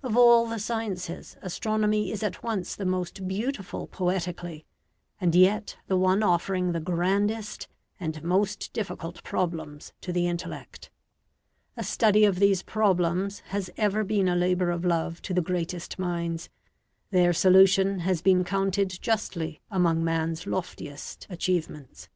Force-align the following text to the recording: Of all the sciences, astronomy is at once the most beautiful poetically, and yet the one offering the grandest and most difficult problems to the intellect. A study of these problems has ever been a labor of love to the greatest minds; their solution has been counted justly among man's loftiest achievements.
Of 0.00 0.16
all 0.16 0.46
the 0.46 0.60
sciences, 0.60 1.36
astronomy 1.42 2.12
is 2.12 2.22
at 2.22 2.40
once 2.44 2.76
the 2.76 2.84
most 2.86 3.26
beautiful 3.26 3.88
poetically, 3.88 4.64
and 5.20 5.34
yet 5.34 5.76
the 5.88 5.96
one 5.96 6.22
offering 6.22 6.70
the 6.70 6.78
grandest 6.78 7.66
and 7.98 8.22
most 8.22 8.72
difficult 8.72 9.24
problems 9.24 9.92
to 10.02 10.12
the 10.12 10.28
intellect. 10.28 10.88
A 11.76 11.82
study 11.82 12.24
of 12.24 12.38
these 12.38 12.62
problems 12.62 13.40
has 13.48 13.68
ever 13.76 14.04
been 14.04 14.28
a 14.28 14.36
labor 14.36 14.70
of 14.70 14.84
love 14.84 15.20
to 15.22 15.34
the 15.34 15.42
greatest 15.42 15.98
minds; 15.98 16.48
their 17.10 17.32
solution 17.32 17.98
has 17.98 18.22
been 18.22 18.44
counted 18.44 18.90
justly 19.02 19.60
among 19.68 20.04
man's 20.04 20.46
loftiest 20.46 21.26
achievements. 21.28 22.08